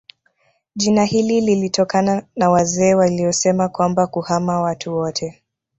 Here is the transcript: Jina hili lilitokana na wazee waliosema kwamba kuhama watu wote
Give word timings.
Jina 0.75 1.03
hili 1.05 1.41
lilitokana 1.41 2.23
na 2.35 2.49
wazee 2.49 2.93
waliosema 2.93 3.69
kwamba 3.69 4.07
kuhama 4.07 4.61
watu 4.61 4.97
wote 4.97 5.43